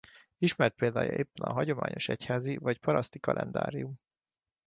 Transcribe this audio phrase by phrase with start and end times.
[0.37, 3.95] Ismert példája éppen a hagyományos egyházi vagy paraszti kalendárium.